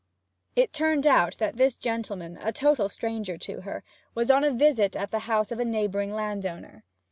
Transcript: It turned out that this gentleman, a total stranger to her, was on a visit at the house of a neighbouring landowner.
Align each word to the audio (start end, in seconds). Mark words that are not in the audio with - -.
It 0.55 0.73
turned 0.73 1.05
out 1.05 1.37
that 1.37 1.57
this 1.57 1.75
gentleman, 1.75 2.39
a 2.41 2.51
total 2.51 2.89
stranger 2.89 3.37
to 3.37 3.61
her, 3.61 3.83
was 4.15 4.31
on 4.31 4.43
a 4.43 4.49
visit 4.49 4.95
at 4.95 5.11
the 5.11 5.19
house 5.29 5.51
of 5.51 5.59
a 5.59 5.63
neighbouring 5.63 6.11
landowner. 6.11 6.83